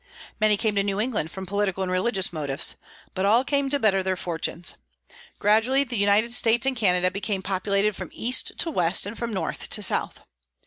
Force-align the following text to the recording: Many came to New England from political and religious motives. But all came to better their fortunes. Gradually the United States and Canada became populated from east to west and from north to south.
Many 0.39 0.57
came 0.57 0.73
to 0.73 0.83
New 0.83 0.99
England 0.99 1.29
from 1.29 1.45
political 1.45 1.83
and 1.83 1.91
religious 1.91 2.33
motives. 2.33 2.73
But 3.13 3.23
all 3.25 3.43
came 3.43 3.69
to 3.69 3.77
better 3.77 4.01
their 4.01 4.15
fortunes. 4.17 4.73
Gradually 5.37 5.83
the 5.83 5.95
United 5.95 6.33
States 6.33 6.65
and 6.65 6.75
Canada 6.75 7.11
became 7.11 7.43
populated 7.43 7.95
from 7.95 8.09
east 8.11 8.53
to 8.57 8.71
west 8.71 9.05
and 9.05 9.15
from 9.15 9.31
north 9.31 9.69
to 9.69 9.83
south. 9.83 10.21